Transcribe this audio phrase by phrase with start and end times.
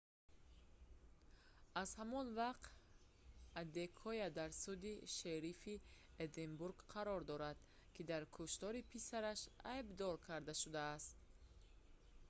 [1.81, 2.71] аз ҳамон вақт
[3.63, 5.75] адекоя дар суди шерифи
[6.25, 7.59] эдинбург қарор дорад
[7.93, 9.41] ки дар куштори писараш
[9.73, 11.15] айдбдор карда шудааст